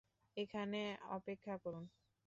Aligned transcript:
এখানে 0.37 0.81
অপেক্ষা 1.09 1.55
করুন। 1.63 1.85